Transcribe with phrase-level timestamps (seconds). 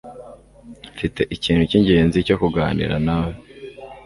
[0.93, 3.33] Mfite ikintu cyingenzi cyo kuganira nawe